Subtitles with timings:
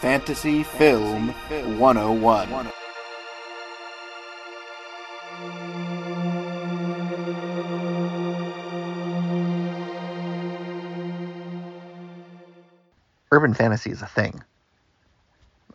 [0.00, 1.30] Fantasy Film
[1.76, 2.70] 101.
[13.32, 14.40] Urban fantasy is a thing.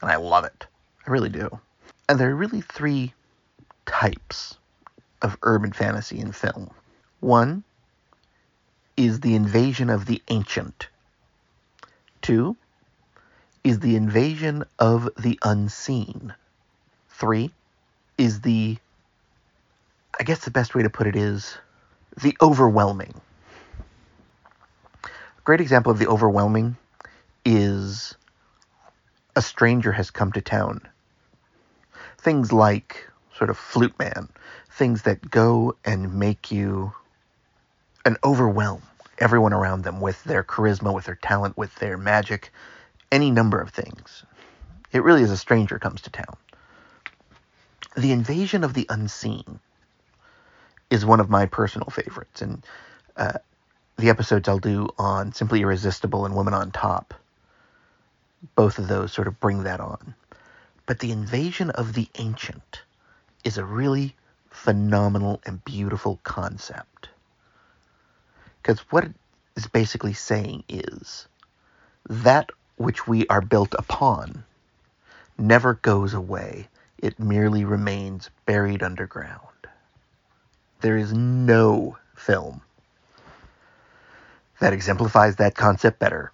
[0.00, 0.66] And I love it.
[1.04, 1.58] I really do.
[2.08, 3.12] And there are really three
[3.86, 4.56] types
[5.20, 6.70] of urban fantasy in film.
[7.18, 7.64] One
[8.96, 10.86] is the invasion of the ancient.
[12.20, 12.56] Two
[13.64, 16.34] is the invasion of the unseen.
[17.08, 17.50] Three
[18.18, 18.76] is the,
[20.18, 21.56] I guess the best way to put it is
[22.20, 23.20] the overwhelming.
[25.04, 26.76] A great example of the overwhelming
[27.44, 28.14] is
[29.34, 30.80] a stranger has come to town.
[32.18, 34.28] Things like sort of Flute Man,
[34.70, 36.92] things that go and make you
[38.04, 38.82] an overwhelm
[39.18, 42.52] everyone around them with their charisma, with their talent, with their magic,
[43.12, 44.24] any number of things.
[44.90, 46.36] It really is a stranger comes to town.
[47.96, 49.60] The invasion of the unseen
[50.90, 52.64] is one of my personal favorites, and
[53.16, 53.38] uh,
[53.98, 57.14] the episodes I'll do on Simply Irresistible and Woman on Top,
[58.54, 60.14] both of those sort of bring that on.
[60.86, 62.82] But the invasion of the ancient
[63.44, 64.16] is a really
[64.50, 67.08] phenomenal and beautiful concept.
[68.62, 69.12] Because what it
[69.56, 71.26] is basically saying is
[72.08, 74.44] that which we are built upon
[75.38, 79.40] never goes away, it merely remains buried underground.
[80.80, 82.60] There is no film
[84.60, 86.32] that exemplifies that concept better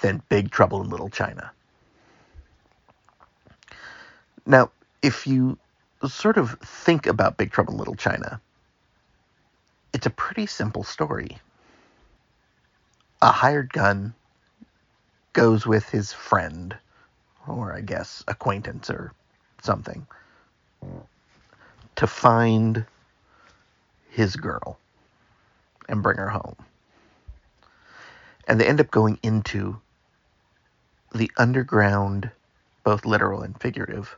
[0.00, 1.52] than Big Trouble in Little China.
[4.44, 4.70] Now,
[5.02, 5.58] if you
[6.08, 8.40] sort of think about Big Trouble in Little China,
[9.92, 11.38] it's a pretty simple story.
[13.22, 14.14] A hired gun
[15.36, 16.74] goes with his friend,
[17.46, 19.12] or I guess acquaintance or
[19.62, 20.06] something,
[21.96, 22.86] to find
[24.08, 24.78] his girl
[25.90, 26.56] and bring her home.
[28.48, 29.78] And they end up going into
[31.14, 32.30] the underground,
[32.82, 34.16] both literal and figurative,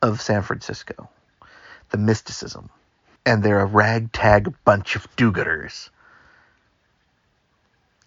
[0.00, 1.10] of San Francisco,
[1.90, 2.70] the mysticism.
[3.24, 5.90] And they're a ragtag bunch of do gooders.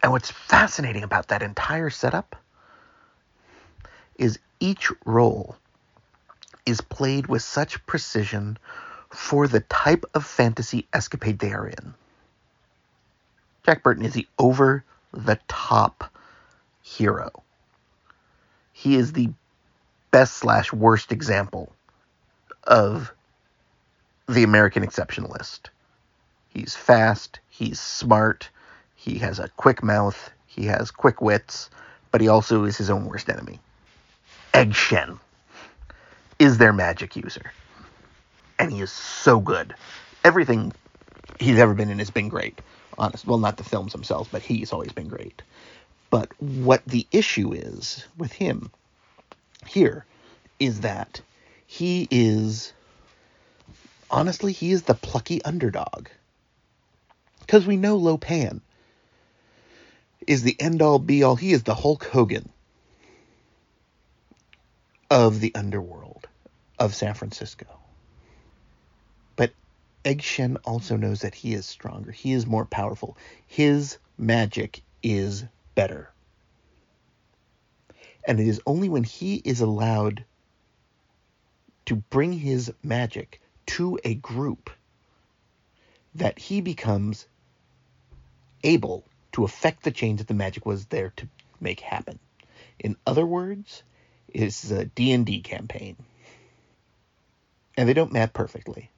[0.01, 2.35] And what's fascinating about that entire setup
[4.17, 5.57] is each role
[6.65, 8.57] is played with such precision
[9.09, 11.93] for the type of fantasy escapade they are in.
[13.65, 16.13] Jack Burton is the over the top
[16.81, 17.43] hero.
[18.71, 19.29] He is the
[20.11, 21.71] best slash worst example
[22.63, 23.11] of
[24.27, 25.69] the American exceptionalist.
[26.49, 28.49] He's fast, he's smart,
[28.99, 31.69] he has a quick mouth, he has quick wits,
[32.11, 33.61] but he also is his own worst enemy.
[34.53, 35.17] Egg Shen
[36.37, 37.53] is their magic user.
[38.59, 39.73] And he is so good.
[40.25, 40.73] Everything
[41.39, 42.59] he's ever been in has been great.
[42.97, 43.25] Honest.
[43.25, 45.41] Well, not the films themselves, but he's always been great.
[46.09, 48.69] But what the issue is with him
[49.65, 50.05] here
[50.59, 51.21] is that
[51.67, 52.73] he is
[54.11, 56.09] honestly he is the plucky underdog
[57.39, 58.59] because we know Lo Pan
[60.29, 62.49] is the end all be all he is the Hulk Hogan
[65.09, 66.27] of the underworld
[66.77, 67.65] of San Francisco.
[69.35, 69.53] But
[70.05, 72.11] Egg Shen also knows that he is stronger.
[72.11, 73.17] He is more powerful.
[73.47, 76.11] His magic is better.
[78.27, 80.23] And it is only when he is allowed
[81.87, 84.69] to bring his magic to a group
[86.13, 87.25] that he becomes
[88.63, 91.27] able to affect the change that the magic was there to
[91.59, 92.19] make happen.
[92.79, 93.83] In other words,
[94.27, 95.95] it's a D&D campaign.
[97.77, 98.89] And they don't map perfectly.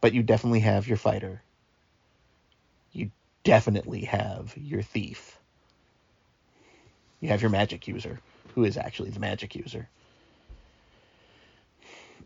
[0.00, 1.42] But you definitely have your fighter.
[2.92, 3.10] You
[3.42, 5.38] definitely have your thief.
[7.20, 8.20] You have your magic user,
[8.54, 9.88] who is actually the magic user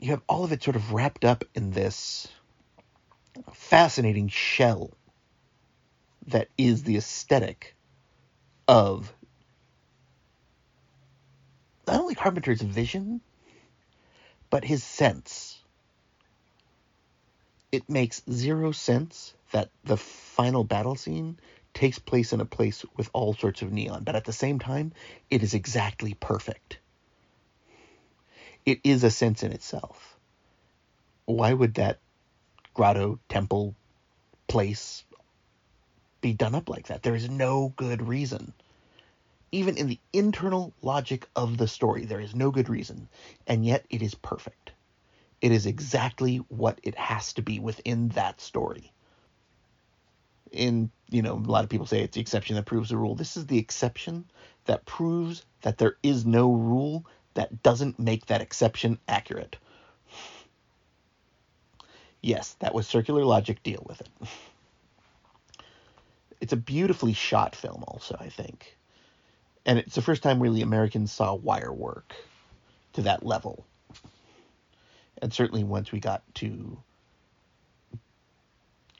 [0.02, 2.26] you have all of it sort of wrapped up in this
[3.52, 4.90] fascinating shell
[6.28, 7.74] that is the aesthetic
[8.68, 9.12] of
[11.86, 13.20] not only Carpenter's vision,
[14.50, 15.58] but his sense.
[17.70, 21.38] It makes zero sense that the final battle scene
[21.74, 24.92] takes place in a place with all sorts of neon, but at the same time,
[25.30, 26.78] it is exactly perfect
[28.64, 30.16] it is a sense in itself.
[31.24, 31.98] Why would that
[32.74, 33.74] grotto, temple,
[34.48, 35.04] place
[36.22, 37.02] be done up like that?
[37.02, 38.54] There is no good reason.
[39.52, 43.08] Even in the internal logic of the story, there is no good reason,
[43.46, 44.72] and yet it is perfect.
[45.42, 48.92] It is exactly what it has to be within that story.
[50.52, 53.14] In, you know, a lot of people say it's the exception that proves the rule.
[53.14, 54.24] This is the exception
[54.66, 57.04] that proves that there is no rule
[57.34, 59.56] that doesn't make that exception accurate.
[62.22, 63.62] Yes, that was circular logic.
[63.62, 64.08] Deal with it.
[66.42, 68.76] It's a beautifully shot film, also, I think.
[69.64, 72.16] And it's the first time really Americans saw wire work
[72.94, 73.64] to that level.
[75.18, 76.82] And certainly once we got to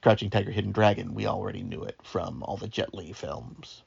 [0.03, 3.83] Crouching Tiger, Hidden Dragon, we already knew it from all the Jet Li films.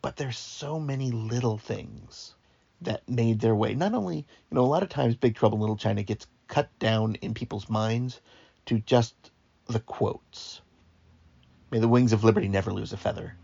[0.00, 2.34] But there's so many little things
[2.80, 3.74] that made their way.
[3.74, 6.70] Not only, you know, a lot of times Big Trouble in Little China gets cut
[6.78, 8.22] down in people's minds
[8.64, 9.14] to just
[9.66, 10.61] the quotes.
[11.72, 13.34] May the wings of liberty never lose a feather.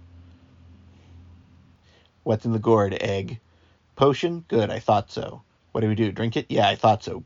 [2.25, 2.93] What's in the gourd?
[3.01, 3.41] Egg.
[3.97, 4.45] Potion?
[4.49, 5.43] Good, I thought so.
[5.73, 6.13] What do we do?
[6.13, 6.45] Drink it?
[6.51, 7.17] Yeah, I thought so.